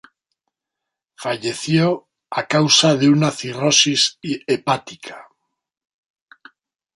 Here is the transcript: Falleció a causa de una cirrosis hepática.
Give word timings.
Falleció 1.23 1.91
a 2.31 2.47
causa 2.47 2.95
de 2.95 3.07
una 3.11 3.29
cirrosis 3.29 4.17
hepática. 4.47 5.27